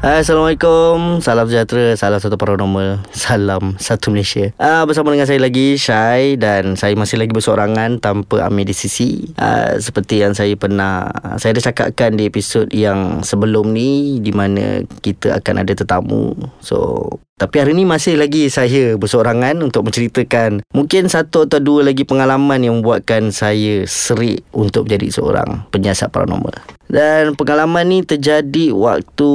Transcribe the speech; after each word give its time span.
Assalamualaikum. 0.00 1.20
Salam 1.20 1.44
sejahtera 1.44 1.92
Salam 1.92 2.16
satu 2.16 2.40
paranormal 2.40 3.04
Salam 3.12 3.76
satu 3.76 4.08
Malaysia. 4.08 4.48
Uh, 4.56 4.88
Bersama 4.88 5.12
dengan 5.12 5.28
saya 5.28 5.36
lagi 5.36 5.76
Syai 5.76 6.40
Dan 6.40 6.72
saya 6.80 6.96
masih 6.96 7.20
lagi 7.20 7.36
bersorangan 7.36 8.00
Tanpa 8.00 8.48
Amir 8.48 8.64
di 8.64 8.72
sisi 8.72 9.28
uh, 9.36 9.76
Seperti 9.76 10.24
yang 10.24 10.32
saya 10.32 10.56
pernah 10.56 11.04
Saya 11.36 11.52
dah 11.52 11.68
cakapkan 11.68 12.16
di 12.16 12.32
episod 12.32 12.64
yang 12.72 13.20
sebelum 13.20 13.76
ni 13.76 14.24
Di 14.24 14.32
mana 14.32 14.80
kita 15.04 15.36
akan 15.36 15.68
ada 15.68 15.76
tetamu. 15.76 16.32
So 16.64 17.04
tapi 17.40 17.56
hari 17.56 17.72
ni 17.72 17.88
masih 17.88 18.20
lagi 18.20 18.52
saya 18.52 19.00
bersorangan 19.00 19.64
untuk 19.64 19.88
menceritakan 19.88 20.60
mungkin 20.76 21.08
satu 21.08 21.48
atau 21.48 21.56
dua 21.56 21.88
lagi 21.88 22.04
pengalaman 22.04 22.60
yang 22.60 22.84
membuatkan 22.84 23.32
saya 23.32 23.88
serik 23.88 24.44
untuk 24.52 24.84
menjadi 24.84 25.08
seorang 25.08 25.64
penyiasat 25.72 26.12
paranormal. 26.12 26.79
Dan 26.90 27.38
pengalaman 27.38 27.86
ni 27.86 28.02
terjadi 28.02 28.74
waktu 28.74 29.30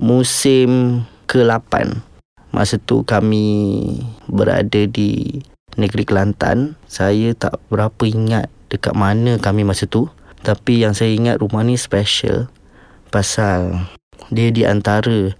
musim 0.00 1.04
ke-8. 1.28 2.00
Masa 2.48 2.80
tu 2.80 3.04
kami 3.04 3.44
berada 4.24 4.88
di 4.88 5.44
negeri 5.76 6.08
Kelantan. 6.08 6.80
Saya 6.88 7.36
tak 7.36 7.60
berapa 7.68 8.08
ingat 8.08 8.48
dekat 8.72 8.96
mana 8.96 9.36
kami 9.36 9.68
masa 9.68 9.84
tu. 9.84 10.08
Tapi 10.40 10.80
yang 10.80 10.96
saya 10.96 11.12
ingat 11.12 11.44
rumah 11.44 11.60
ni 11.60 11.76
special 11.76 12.48
pasal 13.10 13.86
dia 14.30 14.50
di 14.50 14.66
antara 14.66 15.30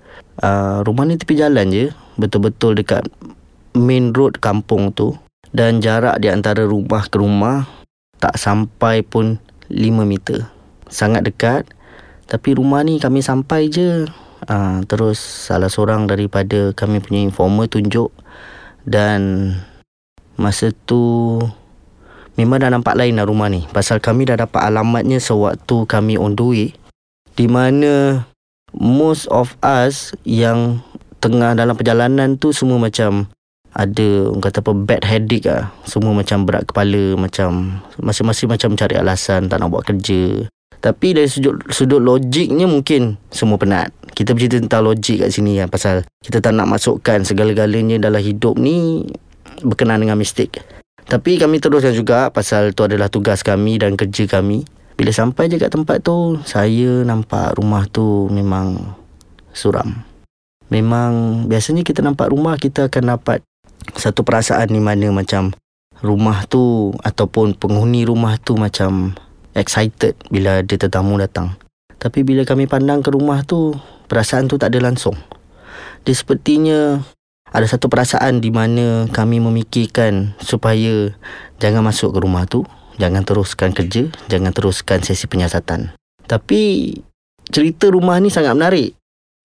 uh, 0.42 0.78
rumah 0.86 1.04
ni 1.04 1.18
tepi 1.18 1.34
jalan 1.36 1.68
je 1.68 1.90
betul-betul 2.16 2.78
dekat 2.78 3.04
main 3.76 4.14
road 4.14 4.38
kampung 4.38 4.94
tu 4.94 5.18
dan 5.52 5.82
jarak 5.82 6.16
di 6.22 6.30
antara 6.30 6.64
rumah 6.64 7.04
ke 7.08 7.16
rumah 7.18 7.66
tak 8.16 8.38
sampai 8.38 9.04
pun 9.04 9.36
5 9.68 9.76
meter 10.06 10.55
sangat 10.90 11.26
dekat. 11.26 11.62
Tapi 12.26 12.58
rumah 12.58 12.82
ni 12.82 12.98
kami 12.98 13.22
sampai 13.22 13.70
je. 13.70 14.06
Uh, 14.46 14.84
terus 14.84 15.18
salah 15.18 15.70
seorang 15.70 16.10
daripada 16.10 16.74
kami 16.74 16.98
punya 16.98 17.22
informer 17.22 17.70
tunjuk. 17.70 18.10
Dan 18.86 19.52
masa 20.38 20.70
tu 20.86 21.38
memang 22.34 22.62
dah 22.62 22.70
nampak 22.70 22.98
lain 22.98 23.18
lah 23.18 23.26
rumah 23.26 23.46
ni. 23.46 23.64
Pasal 23.70 24.02
kami 24.02 24.26
dah 24.26 24.38
dapat 24.38 24.62
alamatnya 24.62 25.22
sewaktu 25.22 25.86
kami 25.86 26.18
on 26.18 26.34
the 26.34 26.44
way. 26.44 26.66
Di 27.36 27.46
mana 27.46 28.24
most 28.74 29.28
of 29.32 29.54
us 29.62 30.12
yang 30.26 30.82
tengah 31.20 31.56
dalam 31.56 31.74
perjalanan 31.74 32.36
tu 32.36 32.52
semua 32.52 32.76
macam 32.76 33.26
ada 33.76 34.32
orang 34.32 34.40
kata 34.40 34.64
apa 34.64 34.72
bad 34.72 35.02
headache 35.04 35.48
ah 35.52 35.68
semua 35.84 36.16
macam 36.16 36.48
berat 36.48 36.64
kepala 36.64 37.12
macam 37.20 37.80
masing-masing 38.00 38.48
macam 38.48 38.72
cari 38.72 38.96
alasan 38.96 39.52
tak 39.52 39.60
nak 39.60 39.68
buat 39.68 39.84
kerja 39.84 40.48
tapi 40.80 41.16
dari 41.16 41.28
sudut 41.28 41.60
sudut 41.72 42.00
logiknya 42.00 42.68
mungkin 42.68 43.16
semua 43.32 43.56
penat. 43.58 43.90
Kita 44.16 44.32
bercerita 44.32 44.60
tentang 44.62 44.88
logik 44.88 45.26
kat 45.26 45.30
sini 45.32 45.60
kan 45.60 45.68
pasal 45.68 45.94
kita 46.24 46.40
tak 46.40 46.56
nak 46.56 46.68
masukkan 46.72 47.20
segala-galanya 47.20 48.00
dalam 48.00 48.22
hidup 48.22 48.56
ni 48.56 49.04
berkenaan 49.60 50.04
dengan 50.04 50.16
mistik. 50.16 50.62
Tapi 51.06 51.38
kami 51.38 51.62
teruskan 51.62 51.94
juga 51.94 52.34
pasal 52.34 52.74
tu 52.74 52.82
adalah 52.82 53.06
tugas 53.06 53.46
kami 53.46 53.78
dan 53.78 53.94
kerja 53.94 54.26
kami. 54.26 54.66
Bila 54.96 55.12
sampai 55.12 55.52
je 55.52 55.60
kat 55.60 55.68
tempat 55.68 56.00
tu 56.00 56.40
Saya 56.48 57.04
nampak 57.04 57.60
rumah 57.60 57.84
tu 57.84 58.32
memang 58.32 58.96
Suram. 59.52 59.92
Memang 60.72 61.44
Biasanya 61.44 61.84
kita 61.84 62.00
nampak 62.00 62.32
rumah 62.32 62.56
Kita 62.56 62.88
akan 62.88 63.12
dapat 63.12 63.44
Satu 63.92 64.24
perasaan 64.24 64.72
di 64.72 64.80
mana 64.80 65.12
macam 65.12 65.52
Rumah 66.00 66.48
tu 66.48 66.96
Ataupun 67.04 67.60
penghuni 67.60 68.08
rumah 68.08 68.40
tu 68.40 68.56
macam 68.56 69.12
Excited 69.56 70.14
Bila 70.28 70.60
ada 70.60 70.74
tetamu 70.76 71.16
datang 71.16 71.56
Tapi 71.96 72.20
bila 72.22 72.44
kami 72.44 72.68
pandang 72.68 73.00
ke 73.00 73.08
rumah 73.08 73.40
tu 73.42 73.72
Perasaan 74.06 74.46
tu 74.46 74.60
tak 74.60 74.76
ada 74.76 74.84
langsung 74.84 75.16
Dia 76.04 76.12
sepertinya 76.12 77.00
Ada 77.50 77.74
satu 77.74 77.88
perasaan 77.88 78.44
di 78.44 78.52
mana 78.52 79.08
Kami 79.08 79.40
memikirkan 79.40 80.36
Supaya 80.36 81.16
Jangan 81.56 81.80
masuk 81.80 82.12
ke 82.12 82.20
rumah 82.20 82.44
tu 82.44 82.68
jangan 82.96 83.22
teruskan 83.22 83.70
kerja, 83.72 84.08
jangan 84.28 84.52
teruskan 84.52 85.04
sesi 85.04 85.28
penyiasatan. 85.28 85.92
Tapi 86.26 86.92
cerita 87.48 87.92
rumah 87.92 88.18
ni 88.18 88.32
sangat 88.32 88.56
menarik. 88.56 88.98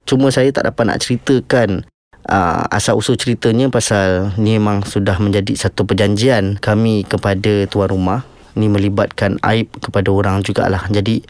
Cuma 0.08 0.34
saya 0.34 0.50
tak 0.50 0.66
dapat 0.66 0.84
nak 0.90 1.00
ceritakan 1.06 1.86
uh, 2.26 2.66
asal 2.74 2.98
usul 2.98 3.20
ceritanya 3.20 3.70
pasal 3.70 4.34
ni 4.42 4.58
memang 4.58 4.82
sudah 4.82 5.22
menjadi 5.22 5.54
satu 5.54 5.86
perjanjian 5.86 6.58
kami 6.58 7.06
kepada 7.06 7.70
tuan 7.70 7.92
rumah. 7.94 8.26
Ni 8.56 8.68
melibatkan 8.68 9.40
aib 9.44 9.72
kepada 9.80 10.12
orang 10.12 10.44
jugalah. 10.44 10.84
Jadi 10.92 11.24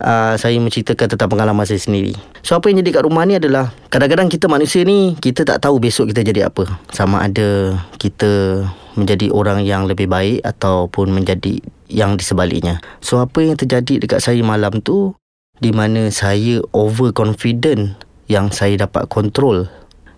uh, 0.00 0.34
saya 0.34 0.56
menceritakan 0.58 1.14
tentang 1.14 1.30
pengalaman 1.30 1.66
saya 1.68 1.78
sendiri. 1.78 2.16
So 2.42 2.56
apa 2.58 2.72
yang 2.72 2.82
jadi 2.82 3.00
kat 3.00 3.04
rumah 3.06 3.24
ni 3.28 3.38
adalah 3.38 3.70
kadang-kadang 3.92 4.32
kita 4.32 4.50
manusia 4.50 4.82
ni 4.82 5.14
kita 5.20 5.46
tak 5.46 5.62
tahu 5.62 5.78
besok 5.78 6.10
kita 6.10 6.24
jadi 6.24 6.48
apa. 6.48 6.80
Sama 6.90 7.22
ada 7.22 7.78
kita 8.00 8.64
menjadi 8.94 9.30
orang 9.34 9.66
yang 9.66 9.90
lebih 9.90 10.06
baik 10.06 10.42
ataupun 10.46 11.10
menjadi 11.10 11.58
yang 11.90 12.14
di 12.18 12.24
sebaliknya. 12.24 12.78
So 13.02 13.20
apa 13.20 13.42
yang 13.42 13.58
terjadi 13.58 14.02
dekat 14.02 14.22
saya 14.22 14.40
malam 14.42 14.80
tu 14.80 15.14
di 15.58 15.70
mana 15.70 16.10
saya 16.10 16.62
overconfident 16.74 17.94
yang 18.26 18.50
saya 18.50 18.88
dapat 18.88 19.06
kontrol 19.12 19.68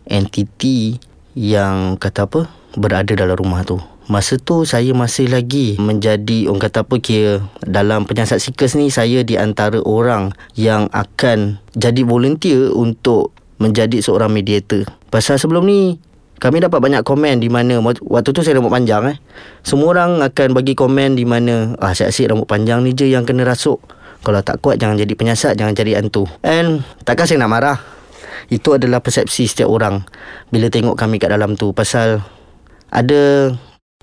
entiti 0.07 0.97
yang 1.37 1.99
kata 1.99 2.25
apa 2.25 2.41
berada 2.79 3.13
dalam 3.13 3.37
rumah 3.37 3.67
tu. 3.67 3.77
Masa 4.07 4.39
tu 4.39 4.63
saya 4.63 4.95
masih 4.95 5.27
lagi 5.27 5.75
menjadi 5.83 6.47
orang 6.47 6.63
kata 6.63 6.87
apa 6.87 6.95
kira 7.03 7.43
dalam 7.67 8.07
penyiasat 8.07 8.39
sikas 8.39 8.79
ni 8.79 8.87
saya 8.87 9.27
di 9.27 9.35
antara 9.35 9.83
orang 9.83 10.31
yang 10.55 10.87
akan 10.95 11.59
jadi 11.75 12.07
volunteer 12.07 12.71
untuk 12.71 13.35
menjadi 13.59 13.99
seorang 13.99 14.31
mediator. 14.31 14.87
Pasal 15.11 15.43
sebelum 15.43 15.67
ni 15.67 15.99
kami 16.39 16.63
dapat 16.63 16.79
banyak 16.79 17.03
komen 17.03 17.43
di 17.43 17.51
mana 17.51 17.83
waktu 17.83 18.31
tu 18.31 18.47
saya 18.47 18.63
rambut 18.63 18.71
panjang 18.71 19.11
eh. 19.11 19.17
Semua 19.67 19.99
orang 19.99 20.23
akan 20.23 20.55
bagi 20.55 20.79
komen 20.79 21.19
di 21.19 21.27
mana 21.27 21.75
ah 21.83 21.91
asyik-asyik 21.91 22.31
rambut 22.31 22.47
panjang 22.47 22.87
ni 22.87 22.95
je 22.95 23.11
yang 23.11 23.27
kena 23.27 23.43
rasuk. 23.43 23.83
Kalau 24.23 24.39
tak 24.47 24.63
kuat 24.63 24.79
jangan 24.79 25.03
jadi 25.03 25.19
penyiasat, 25.19 25.59
jangan 25.59 25.75
jadi 25.75 25.99
hantu. 25.99 26.31
And 26.47 26.87
takkan 27.03 27.27
saya 27.27 27.43
nak 27.43 27.51
marah. 27.51 27.79
Itu 28.55 28.79
adalah 28.79 29.03
persepsi 29.03 29.51
setiap 29.51 29.67
orang 29.67 30.07
bila 30.55 30.71
tengok 30.71 30.95
kami 30.95 31.19
kat 31.19 31.35
dalam 31.35 31.59
tu 31.59 31.75
pasal 31.75 32.23
ada 32.95 33.51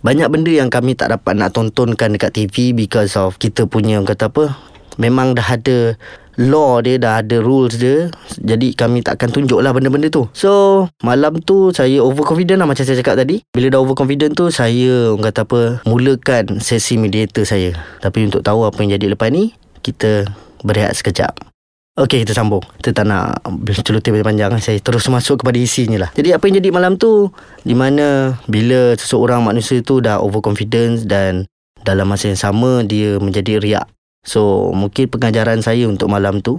banyak 0.04 0.28
benda 0.28 0.52
yang 0.52 0.68
kami 0.68 1.00
tak 1.00 1.16
dapat 1.16 1.40
nak 1.40 1.56
tontonkan 1.56 2.12
dekat 2.12 2.36
TV 2.36 2.76
because 2.76 3.16
of 3.16 3.40
kita 3.40 3.64
punya 3.64 4.04
kata 4.04 4.28
apa 4.28 4.52
memang 5.00 5.32
dah 5.32 5.48
ada 5.56 5.96
law 6.36 6.82
dia 6.82 6.98
dah 6.98 7.22
ada 7.22 7.40
rules 7.40 7.78
dia. 7.78 8.10
Jadi 8.42 8.74
kami 8.74 9.06
tak 9.06 9.22
akan 9.22 9.30
tunjuk 9.32 9.60
lah 9.62 9.72
benda-benda 9.72 10.10
tu. 10.10 10.28
So 10.34 10.86
malam 11.06 11.40
tu 11.40 11.72
saya 11.72 12.02
overconfident 12.02 12.60
lah 12.60 12.68
macam 12.68 12.84
saya 12.84 13.00
cakap 13.00 13.16
tadi. 13.22 13.46
Bila 13.54 13.72
dah 13.72 13.80
overconfident 13.80 14.36
tu 14.36 14.50
saya 14.50 15.14
orang 15.14 15.30
kata 15.32 15.48
apa 15.48 15.62
mulakan 15.88 16.60
sesi 16.60 17.00
mediator 17.00 17.46
saya. 17.46 17.72
Tapi 18.02 18.28
untuk 18.28 18.42
tahu 18.44 18.66
apa 18.66 18.82
yang 18.82 19.00
jadi 19.00 19.14
lepas 19.14 19.30
ni 19.32 19.54
kita 19.86 20.28
berehat 20.68 20.96
sekejap 21.00 21.53
Okey 21.94 22.26
kita 22.26 22.34
sambung. 22.34 22.66
Kita 22.82 22.90
tak 22.90 23.06
nak 23.06 23.46
Celoteh 23.86 24.10
panjang 24.26 24.58
Saya 24.58 24.82
terus 24.82 25.06
masuk 25.14 25.46
kepada 25.46 25.62
isinya 25.62 26.02
lah. 26.02 26.10
Jadi 26.18 26.34
apa 26.34 26.50
yang 26.50 26.58
jadi 26.58 26.74
malam 26.74 26.98
tu? 26.98 27.30
Di 27.62 27.78
mana 27.78 28.34
Bila 28.50 28.98
seseorang 28.98 29.46
manusia 29.46 29.78
tu 29.86 30.02
Dah 30.02 30.18
overconfidence 30.18 31.06
Dan 31.06 31.46
Dalam 31.86 32.10
masa 32.10 32.34
yang 32.34 32.42
sama 32.42 32.82
Dia 32.82 33.22
menjadi 33.22 33.62
riak. 33.62 33.86
So 34.26 34.74
mungkin 34.74 35.06
pengajaran 35.06 35.62
saya 35.62 35.86
untuk 35.86 36.10
malam 36.10 36.42
tu 36.42 36.58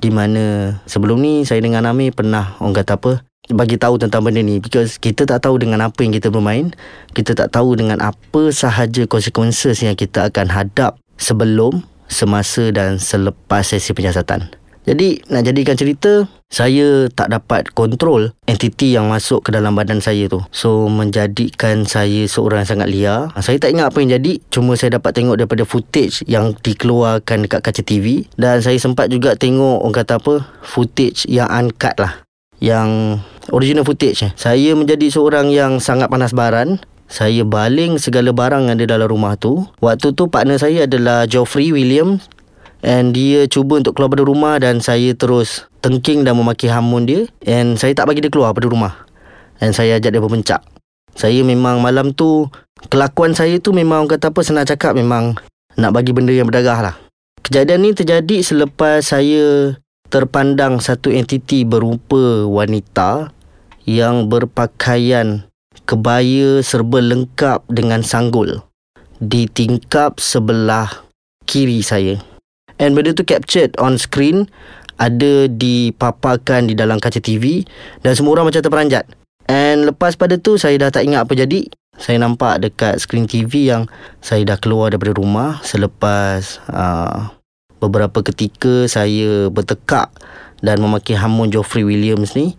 di 0.00 0.08
mana 0.08 0.76
sebelum 0.88 1.20
ni 1.20 1.44
saya 1.44 1.60
dengan 1.60 1.84
Ami 1.84 2.08
pernah 2.08 2.56
orang 2.56 2.72
kata 2.80 2.96
apa 2.96 3.12
bagi 3.52 3.76
tahu 3.76 4.00
tentang 4.00 4.24
benda 4.24 4.40
ni. 4.40 4.56
Because 4.56 4.96
kita 4.96 5.28
tak 5.28 5.44
tahu 5.44 5.60
dengan 5.60 5.84
apa 5.84 6.00
yang 6.00 6.12
kita 6.16 6.32
bermain 6.32 6.72
kita 7.12 7.36
tak 7.36 7.52
tahu 7.52 7.76
dengan 7.76 8.00
apa 8.00 8.48
sahaja 8.48 9.04
consequences 9.04 9.84
yang 9.84 9.92
kita 9.96 10.32
akan 10.32 10.48
hadap 10.48 10.96
sebelum 11.20 11.84
semasa 12.08 12.68
dan 12.72 12.96
selepas 12.96 13.64
sesi 13.64 13.92
penyiasatan 13.92 14.59
jadi 14.88 15.20
nak 15.28 15.44
jadikan 15.44 15.76
cerita 15.76 16.24
saya 16.50 17.06
tak 17.14 17.30
dapat 17.30 17.70
kontrol 17.78 18.34
entiti 18.50 18.90
yang 18.96 19.06
masuk 19.06 19.46
ke 19.46 19.50
dalam 19.54 19.78
badan 19.78 20.02
saya 20.02 20.26
tu. 20.26 20.42
So 20.50 20.90
menjadikan 20.90 21.86
saya 21.86 22.26
seorang 22.26 22.66
yang 22.66 22.70
sangat 22.74 22.88
liar. 22.90 23.20
Saya 23.38 23.62
tak 23.62 23.70
ingat 23.70 23.94
apa 23.94 24.02
yang 24.02 24.18
jadi. 24.18 24.42
Cuma 24.50 24.74
saya 24.74 24.98
dapat 24.98 25.14
tengok 25.14 25.38
daripada 25.38 25.62
footage 25.62 26.26
yang 26.26 26.56
dikeluarkan 26.58 27.46
dekat 27.46 27.60
kaca 27.62 27.82
TV. 27.86 28.26
Dan 28.34 28.58
saya 28.66 28.80
sempat 28.82 29.14
juga 29.14 29.38
tengok 29.38 29.86
orang 29.86 29.94
kata 29.94 30.18
apa 30.18 30.34
footage 30.66 31.22
yang 31.30 31.46
uncut 31.46 31.94
lah. 32.02 32.26
Yang 32.58 33.22
original 33.54 33.86
footage. 33.86 34.26
Saya 34.34 34.74
menjadi 34.74 35.06
seorang 35.06 35.54
yang 35.54 35.78
sangat 35.78 36.10
panas 36.10 36.34
baran. 36.34 36.82
Saya 37.06 37.46
baling 37.46 37.98
segala 37.98 38.34
barang 38.34 38.70
yang 38.70 38.74
ada 38.74 38.98
dalam 38.98 39.06
rumah 39.06 39.38
tu. 39.38 39.70
Waktu 39.82 40.18
tu 40.18 40.26
partner 40.26 40.58
saya 40.58 40.90
adalah 40.90 41.30
Geoffrey 41.30 41.70
Williams 41.70 42.26
And 42.80 43.12
dia 43.12 43.44
cuba 43.44 43.76
untuk 43.76 43.92
keluar 43.92 44.08
dari 44.16 44.24
rumah 44.24 44.56
Dan 44.56 44.80
saya 44.80 45.12
terus 45.12 45.68
tengking 45.84 46.24
dan 46.24 46.36
memaki 46.36 46.68
hamun 46.68 47.04
dia. 47.04 47.28
And 47.44 47.76
saya 47.76 47.92
tak 47.92 48.08
bagi 48.08 48.24
dia 48.24 48.32
keluar 48.32 48.56
dari 48.56 48.68
rumah. 48.72 49.04
And 49.60 49.76
saya 49.76 50.00
ajak 50.00 50.16
dia 50.16 50.22
berpencak. 50.22 50.60
Saya 51.12 51.44
memang 51.44 51.84
malam 51.84 52.16
tu 52.16 52.48
Kelakuan 52.88 53.36
saya 53.36 53.60
tu 53.60 53.76
memang 53.76 54.08
kata 54.08 54.32
apa 54.32 54.40
Senang 54.40 54.64
cakap 54.64 54.96
memang 54.96 55.36
Nak 55.76 55.92
bagi 55.92 56.16
benda 56.16 56.32
yang 56.32 56.48
berdarah 56.48 56.80
lah. 56.80 56.96
Kejadian 57.44 57.82
ni 57.82 57.90
terjadi 57.96 58.46
selepas 58.46 59.02
saya 59.02 59.74
terpandang 60.10 60.82
satu 60.82 61.08
entiti 61.14 61.62
berupa 61.62 62.44
wanita 62.46 63.30
yang 63.86 64.26
berpakaian 64.30 65.46
kebaya 65.82 66.62
serba 66.62 67.02
lengkap 67.02 67.66
dengan 67.70 68.06
sanggul 68.06 68.62
di 69.18 69.50
tingkap 69.50 70.22
sebelah 70.22 71.06
kiri 71.42 71.82
saya. 71.82 72.22
And 72.80 72.96
benda 72.96 73.12
tu 73.12 73.28
captured 73.28 73.76
on 73.76 74.00
screen 74.00 74.48
ada 74.96 75.48
dipaparkan 75.48 76.72
di 76.72 76.74
dalam 76.76 76.96
kaca 76.96 77.20
TV 77.20 77.64
dan 78.00 78.16
semua 78.16 78.40
orang 78.40 78.48
macam 78.48 78.64
terperanjat. 78.64 79.04
And 79.52 79.92
lepas 79.92 80.16
pada 80.16 80.40
tu 80.40 80.56
saya 80.56 80.80
dah 80.80 80.88
tak 80.88 81.04
ingat 81.04 81.28
apa 81.28 81.36
jadi. 81.36 81.68
Saya 82.00 82.16
nampak 82.16 82.64
dekat 82.64 82.96
screen 82.96 83.28
TV 83.28 83.68
yang 83.68 83.84
saya 84.24 84.40
dah 84.48 84.56
keluar 84.56 84.88
daripada 84.88 85.12
rumah 85.12 85.60
selepas 85.60 86.64
uh, 86.72 87.28
beberapa 87.76 88.24
ketika 88.24 88.88
saya 88.88 89.52
bertekak 89.52 90.08
dan 90.64 90.80
memaki 90.80 91.12
hamun 91.12 91.52
Geoffrey 91.52 91.84
Williams 91.84 92.32
ni. 92.32 92.56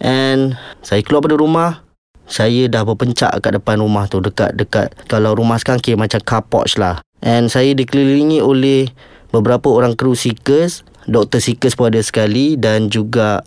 And 0.00 0.56
saya 0.80 1.04
keluar 1.04 1.20
pada 1.20 1.36
rumah, 1.36 1.84
saya 2.24 2.68
dah 2.68 2.84
berpencak 2.84 3.32
kat 3.44 3.52
depan 3.56 3.80
rumah 3.80 4.08
tu 4.08 4.24
dekat-dekat 4.24 4.94
kalau 5.08 5.36
rumah 5.36 5.60
sekarang 5.60 5.84
kira 5.84 6.00
macam 6.00 6.20
car 6.24 6.44
porch 6.44 6.80
lah. 6.80 7.04
And 7.20 7.50
saya 7.50 7.74
dikelilingi 7.74 8.38
oleh 8.38 8.88
beberapa 9.30 9.68
orang 9.72 9.94
kru 9.94 10.16
seekers, 10.16 10.84
doktor 11.08 11.40
seekers 11.40 11.76
pun 11.76 11.92
ada 11.92 12.00
sekali 12.00 12.56
dan 12.56 12.88
juga 12.92 13.44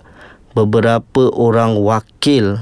beberapa 0.51 1.31
orang 1.31 1.79
wakil 1.79 2.61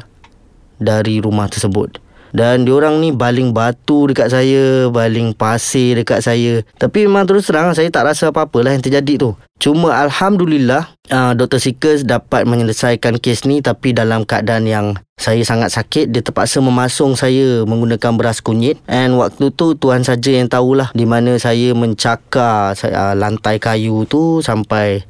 dari 0.79 1.19
rumah 1.19 1.49
tersebut. 1.51 1.99
Dan 2.29 2.65
diorang 2.65 3.01
ni 3.01 3.09
baling 3.09 3.51
batu 3.51 4.09
dekat 4.09 4.29
saya, 4.29 4.87
baling 4.89 5.33
pasir 5.33 5.97
dekat 6.01 6.21
saya. 6.21 6.61
Tapi 6.77 7.09
memang 7.09 7.25
terus 7.25 7.49
terang 7.49 7.73
saya 7.73 7.89
tak 7.89 8.05
rasa 8.05 8.29
apa-apa 8.29 8.61
lah 8.65 8.71
yang 8.77 8.83
terjadi 8.83 9.15
tu. 9.17 9.31
Cuma 9.59 9.91
Alhamdulillah 9.91 10.87
uh, 11.11 11.35
Dr. 11.35 11.59
Seekers 11.59 12.07
dapat 12.07 12.47
menyelesaikan 12.47 13.19
kes 13.19 13.43
ni 13.43 13.59
tapi 13.59 13.91
dalam 13.91 14.23
keadaan 14.23 14.63
yang 14.63 14.95
saya 15.19 15.43
sangat 15.43 15.75
sakit. 15.75 16.15
Dia 16.15 16.23
terpaksa 16.23 16.63
memasung 16.63 17.19
saya 17.19 17.67
menggunakan 17.67 18.15
beras 18.15 18.39
kunyit. 18.39 18.79
And 18.87 19.19
waktu 19.19 19.51
tu 19.51 19.75
Tuhan 19.75 20.07
saja 20.07 20.31
yang 20.31 20.47
tahulah 20.47 20.95
di 20.95 21.03
mana 21.03 21.35
saya 21.35 21.75
mencakar 21.75 22.71
uh, 22.71 23.13
lantai 23.19 23.59
kayu 23.59 24.07
tu 24.07 24.39
sampai 24.39 25.03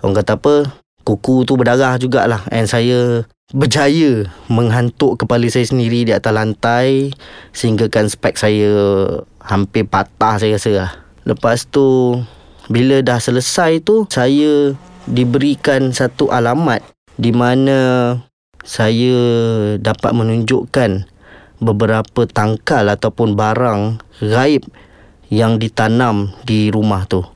orang 0.00 0.16
kata 0.16 0.40
apa 0.40 0.54
kuku 1.10 1.42
tu 1.42 1.58
berdarah 1.58 1.98
jugalah. 1.98 2.46
And 2.54 2.70
saya 2.70 3.26
berjaya 3.50 4.30
menghantuk 4.46 5.18
kepala 5.18 5.50
saya 5.50 5.66
sendiri 5.66 6.06
di 6.06 6.14
atas 6.14 6.30
lantai 6.30 7.10
sehinggakan 7.50 8.06
spek 8.06 8.38
saya 8.38 8.70
hampir 9.42 9.82
patah 9.90 10.38
saya 10.38 10.54
rasa 10.54 10.70
lah. 10.70 10.92
Lepas 11.26 11.66
tu 11.66 12.14
bila 12.70 13.02
dah 13.02 13.18
selesai 13.18 13.82
tu 13.82 14.06
saya 14.06 14.78
diberikan 15.10 15.90
satu 15.90 16.30
alamat 16.30 16.86
di 17.18 17.34
mana 17.34 18.14
saya 18.62 19.18
dapat 19.82 20.14
menunjukkan 20.14 21.10
beberapa 21.58 22.24
tangkal 22.30 22.86
ataupun 22.86 23.34
barang 23.34 23.80
gaib 24.22 24.62
yang 25.26 25.58
ditanam 25.58 26.30
di 26.46 26.70
rumah 26.70 27.02
tu. 27.10 27.26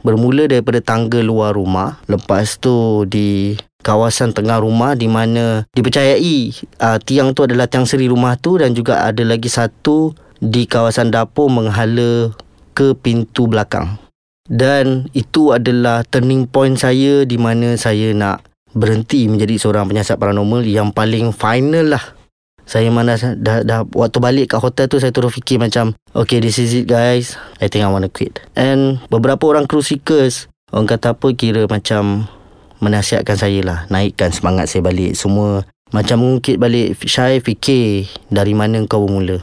Bermula 0.00 0.48
daripada 0.48 0.80
tangga 0.80 1.20
luar 1.20 1.52
rumah, 1.52 2.00
lepas 2.08 2.56
tu 2.56 3.04
di 3.04 3.52
kawasan 3.84 4.32
tengah 4.32 4.60
rumah 4.60 4.96
di 4.96 5.08
mana 5.08 5.64
dipercayai 5.72 6.52
uh, 6.80 6.98
tiang 7.00 7.32
tu 7.32 7.44
adalah 7.48 7.68
tiang 7.68 7.88
seri 7.88 8.08
rumah 8.08 8.36
tu 8.36 8.60
dan 8.60 8.76
juga 8.76 9.04
ada 9.08 9.24
lagi 9.24 9.48
satu 9.48 10.12
di 10.40 10.64
kawasan 10.64 11.12
dapur 11.12 11.52
menghala 11.52 12.32
ke 12.72 12.96
pintu 12.96 13.44
belakang. 13.44 14.00
Dan 14.50 15.06
itu 15.12 15.52
adalah 15.52 16.02
turning 16.08 16.48
point 16.48 16.74
saya 16.74 17.22
di 17.22 17.36
mana 17.38 17.76
saya 17.76 18.10
nak 18.16 18.42
berhenti 18.74 19.28
menjadi 19.30 19.60
seorang 19.60 19.86
penyiasat 19.86 20.16
paranormal 20.16 20.64
yang 20.66 20.90
paling 20.90 21.30
final 21.30 21.94
lah. 21.94 22.04
Saya 22.70 22.86
mana 22.94 23.18
dah, 23.18 23.66
dah 23.66 23.82
waktu 23.90 24.22
balik 24.22 24.54
kat 24.54 24.62
hotel 24.62 24.86
tu 24.86 25.02
saya 25.02 25.10
terus 25.10 25.34
fikir 25.34 25.58
macam 25.58 25.90
okay 26.14 26.38
this 26.38 26.62
is 26.62 26.70
it 26.70 26.86
guys. 26.86 27.34
I 27.58 27.66
think 27.66 27.82
I 27.82 27.90
want 27.90 28.06
to 28.06 28.12
quit. 28.14 28.38
And 28.54 29.02
beberapa 29.10 29.50
orang 29.50 29.66
crew 29.66 29.82
seekers 29.82 30.46
orang 30.70 30.86
kata 30.86 31.18
apa 31.18 31.34
kira 31.34 31.66
macam 31.66 32.30
menasihatkan 32.78 33.36
saya 33.36 33.60
lah 33.60 33.78
naikkan 33.90 34.30
semangat 34.30 34.70
saya 34.70 34.86
balik 34.86 35.18
semua 35.18 35.66
macam 35.90 36.22
mengungkit 36.22 36.56
balik 36.56 36.94
Syai 37.02 37.42
fikir 37.42 38.06
dari 38.30 38.54
mana 38.54 38.80
kau 38.86 39.04
bermula 39.04 39.42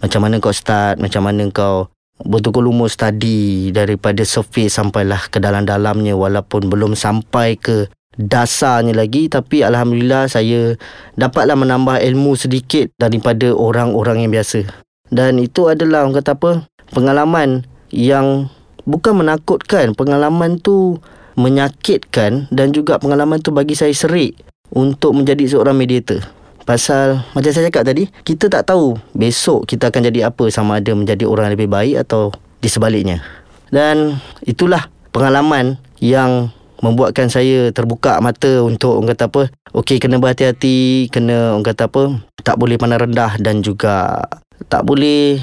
macam 0.00 0.22
mana 0.22 0.38
kau 0.38 0.54
start 0.54 1.02
macam 1.02 1.26
mana 1.26 1.50
kau 1.50 1.90
betul-betul 2.22 2.72
umur 2.72 2.88
study 2.88 3.74
daripada 3.74 4.22
surface 4.22 4.76
sampailah 4.76 5.28
ke 5.28 5.42
dalam-dalamnya 5.42 6.14
walaupun 6.16 6.68
belum 6.70 6.94
sampai 6.94 7.58
ke 7.58 7.90
dasarnya 8.18 8.96
lagi 8.96 9.30
tapi 9.30 9.62
Alhamdulillah 9.62 10.26
saya 10.26 10.74
dapatlah 11.14 11.54
menambah 11.54 12.02
ilmu 12.02 12.34
sedikit 12.34 12.90
daripada 12.98 13.54
orang-orang 13.54 14.26
yang 14.26 14.32
biasa 14.34 14.66
dan 15.10 15.38
itu 15.42 15.70
adalah 15.70 16.06
orang 16.06 16.18
kata 16.18 16.34
apa 16.34 16.50
pengalaman 16.90 17.66
yang 17.90 18.50
bukan 18.86 19.22
menakutkan 19.22 19.94
pengalaman 19.94 20.58
tu 20.58 20.98
menyakitkan 21.38 22.50
dan 22.50 22.74
juga 22.74 22.98
pengalaman 22.98 23.38
tu 23.40 23.54
bagi 23.54 23.72
saya 23.72 23.94
serik 23.94 24.36
untuk 24.70 25.14
menjadi 25.14 25.46
seorang 25.46 25.74
mediator. 25.74 26.22
Pasal 26.68 27.26
macam 27.34 27.50
saya 27.50 27.66
cakap 27.72 27.88
tadi, 27.88 28.06
kita 28.22 28.46
tak 28.46 28.70
tahu 28.70 28.94
besok 29.16 29.66
kita 29.66 29.90
akan 29.90 30.06
jadi 30.12 30.30
apa 30.30 30.46
sama 30.52 30.78
ada 30.78 30.94
menjadi 30.94 31.26
orang 31.26 31.50
lebih 31.50 31.66
baik 31.66 32.06
atau 32.06 32.30
di 32.62 32.68
sebaliknya. 32.70 33.24
Dan 33.72 34.20
itulah 34.44 34.86
pengalaman 35.10 35.80
yang 35.98 36.52
membuatkan 36.80 37.28
saya 37.28 37.70
terbuka 37.70 38.18
mata 38.20 38.64
untuk 38.64 39.00
orang 39.00 39.12
kata 39.16 39.24
apa, 39.28 39.42
okey 39.76 40.00
kena 40.00 40.20
berhati-hati, 40.20 41.08
kena 41.12 41.56
orang 41.56 41.64
kata 41.64 41.88
apa, 41.88 42.02
tak 42.40 42.56
boleh 42.56 42.76
pandang 42.80 43.06
rendah 43.08 43.36
dan 43.40 43.60
juga 43.60 44.24
tak 44.68 44.84
boleh 44.84 45.40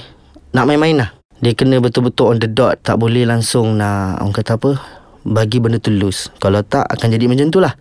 nak 0.53 0.65
main-main 0.65 0.97
lah. 0.97 1.09
Dia 1.37 1.53
kena 1.53 1.77
betul-betul 1.77 2.33
on 2.33 2.41
the 2.41 2.49
dot, 2.49 2.81
tak 2.81 2.97
boleh 2.97 3.21
langsung 3.21 3.77
nak 3.77 4.21
orang 4.25 4.33
kata 4.33 4.57
apa, 4.57 4.71
bagi 5.27 5.59
benda 5.59 5.77
tu 5.77 5.91
loose. 5.91 6.31
Kalau 6.39 6.63
tak 6.63 6.87
akan 6.87 7.07
jadi 7.11 7.27
macam 7.27 7.51
tu 7.51 7.59
lah. 7.59 7.75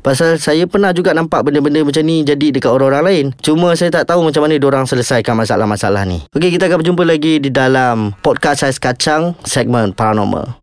Pasal 0.00 0.38
saya 0.38 0.64
pernah 0.70 0.94
juga 0.94 1.10
nampak 1.10 1.42
benda-benda 1.42 1.82
macam 1.82 2.02
ni 2.06 2.22
jadi 2.22 2.54
dekat 2.54 2.70
orang-orang 2.70 3.04
lain. 3.04 3.26
Cuma 3.42 3.74
saya 3.74 3.90
tak 3.90 4.14
tahu 4.14 4.22
macam 4.22 4.46
mana 4.46 4.54
orang 4.62 4.86
selesaikan 4.86 5.34
masalah-masalah 5.34 6.06
ni. 6.06 6.22
Okey, 6.32 6.54
kita 6.54 6.70
akan 6.70 6.78
berjumpa 6.80 7.02
lagi 7.02 7.42
di 7.42 7.50
dalam 7.50 8.14
podcast 8.22 8.64
Saiz 8.64 8.78
Kacang 8.78 9.34
segmen 9.42 9.90
Paranormal. 9.92 10.56